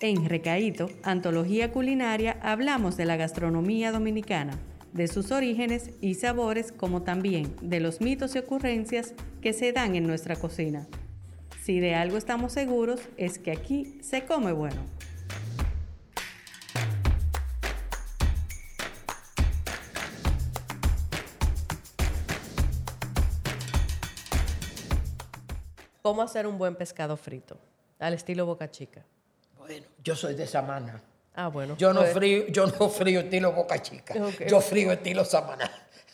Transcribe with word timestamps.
En 0.00 0.28
Recaíto, 0.28 0.90
Antología 1.04 1.72
Culinaria, 1.72 2.38
hablamos 2.42 2.98
de 2.98 3.06
la 3.06 3.16
gastronomía 3.16 3.92
dominicana, 3.92 4.52
de 4.92 5.08
sus 5.08 5.32
orígenes 5.32 5.90
y 6.02 6.16
sabores, 6.16 6.70
como 6.70 7.02
también 7.02 7.56
de 7.62 7.80
los 7.80 8.02
mitos 8.02 8.34
y 8.34 8.38
ocurrencias 8.38 9.14
que 9.40 9.54
se 9.54 9.72
dan 9.72 9.96
en 9.96 10.06
nuestra 10.06 10.36
cocina. 10.36 10.86
Si 11.62 11.80
de 11.80 11.94
algo 11.94 12.18
estamos 12.18 12.52
seguros 12.52 13.00
es 13.16 13.38
que 13.38 13.52
aquí 13.52 13.98
se 14.02 14.26
come 14.26 14.52
bueno. 14.52 14.82
¿Cómo 26.02 26.20
hacer 26.20 26.46
un 26.46 26.58
buen 26.58 26.76
pescado 26.76 27.16
frito? 27.16 27.58
Al 27.98 28.12
estilo 28.12 28.44
Boca 28.44 28.70
Chica. 28.70 29.02
Yo 30.06 30.14
soy 30.14 30.34
de 30.34 30.46
Samana. 30.46 31.02
Ah, 31.34 31.48
bueno. 31.48 31.76
Yo 31.76 31.92
no 31.92 32.02
Pues, 32.02 32.12
frío, 32.12 32.46
yo 32.46 32.68
no 32.68 32.88
frío 32.88 33.18
estilo 33.18 33.50
Boca 33.50 33.82
Chica. 33.82 34.14
Yo 34.46 34.60
frío 34.60 34.92
estilo 34.92 35.24
Samana. 35.24 35.68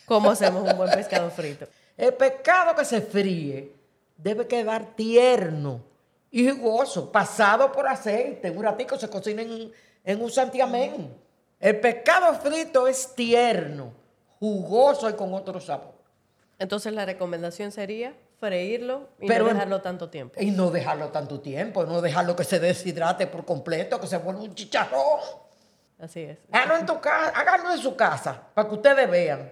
¿Cómo 0.05 0.31
hacemos 0.31 0.67
un 0.67 0.75
buen 0.75 0.89
pescado 0.89 1.29
frito? 1.29 1.67
El 1.95 2.15
pescado 2.15 2.75
que 2.75 2.85
se 2.85 3.01
fríe 3.01 3.71
debe 4.17 4.47
quedar 4.47 4.95
tierno 4.95 5.79
y 6.31 6.49
jugoso, 6.49 7.11
pasado 7.11 7.71
por 7.71 7.87
aceite. 7.87 8.49
Un 8.49 8.63
ratico 8.63 8.97
se 8.97 9.07
cocina 9.07 9.43
en, 9.43 9.71
en 10.03 10.21
un 10.23 10.31
santiamén. 10.31 11.15
El 11.59 11.79
pescado 11.79 12.33
frito 12.39 12.87
es 12.87 13.13
tierno, 13.13 13.93
jugoso 14.39 15.07
y 15.07 15.13
con 15.13 15.35
otro 15.35 15.61
sabor. 15.61 15.93
Entonces 16.63 16.93
la 16.93 17.05
recomendación 17.05 17.73
sería 17.73 18.15
freírlo 18.39 19.09
y 19.19 19.27
Pero 19.27 19.43
no 19.43 19.53
dejarlo 19.53 19.81
tanto 19.81 20.09
tiempo. 20.09 20.39
Y 20.39 20.51
no 20.51 20.71
dejarlo 20.71 21.09
tanto 21.09 21.41
tiempo, 21.41 21.85
no 21.85 21.99
dejarlo 21.99 22.37
que 22.37 22.45
se 22.45 22.57
deshidrate 22.57 23.27
por 23.27 23.43
completo, 23.43 23.99
que 23.99 24.07
se 24.07 24.17
vuelva 24.17 24.43
un 24.43 24.55
chicharrón. 24.55 25.19
Así 25.99 26.21
es. 26.21 26.37
Háganlo 26.53 26.77
en 26.77 26.85
tu 26.85 27.01
casa, 27.01 27.37
háganlo 27.37 27.73
en 27.73 27.79
su 27.79 27.97
casa, 27.97 28.41
para 28.53 28.69
que 28.69 28.75
ustedes 28.75 29.11
vean 29.11 29.51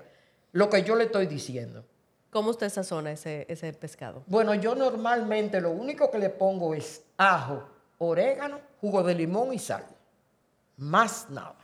lo 0.54 0.70
que 0.70 0.84
yo 0.84 0.96
le 0.96 1.04
estoy 1.04 1.28
diciendo. 1.28 1.84
¿Cómo 2.30 2.50
usted 2.52 2.70
sazona 2.70 3.12
ese, 3.12 3.46
ese 3.50 3.74
pescado? 3.74 4.24
Bueno, 4.28 4.54
yo 4.54 4.74
normalmente 4.74 5.60
lo 5.60 5.72
único 5.72 6.10
que 6.10 6.18
le 6.18 6.30
pongo 6.30 6.74
es 6.74 7.02
ajo, 7.18 7.68
orégano, 7.98 8.62
jugo 8.80 9.04
de 9.04 9.16
limón 9.16 9.54
y 9.54 9.60
sal. 9.60 9.84
Más 10.78 11.30
nada. 11.30 11.58